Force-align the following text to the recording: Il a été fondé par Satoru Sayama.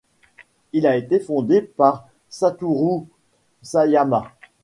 Il 0.73 0.87
a 0.87 0.95
été 0.97 1.19
fondé 1.19 1.61
par 1.61 2.07
Satoru 2.27 3.05
Sayama. 3.61 4.33